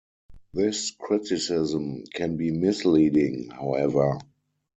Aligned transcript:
This 0.51 0.89
criticism 0.99 2.05
can 2.11 2.35
be 2.35 2.49
misleading, 2.49 3.51
however. 3.51 4.17